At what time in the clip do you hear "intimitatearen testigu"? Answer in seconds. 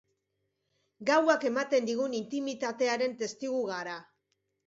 2.21-3.63